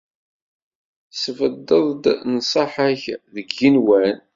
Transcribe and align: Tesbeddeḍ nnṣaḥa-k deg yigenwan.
Tesbeddeḍ 1.11 1.85
nnṣaḥa-k 2.31 3.03
deg 3.33 3.47
yigenwan. 3.51 4.17